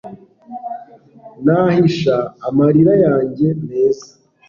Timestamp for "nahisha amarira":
1.45-2.93